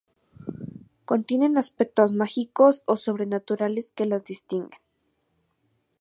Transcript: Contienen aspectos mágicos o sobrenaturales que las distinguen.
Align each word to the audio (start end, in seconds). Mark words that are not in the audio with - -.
Contienen 1.05 1.59
aspectos 1.59 2.11
mágicos 2.11 2.81
o 2.87 2.95
sobrenaturales 2.95 3.91
que 3.91 4.07
las 4.07 4.23
distinguen. 4.25 4.81